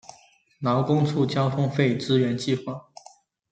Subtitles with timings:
[0.61, 2.89] 劳工处交通费支援计划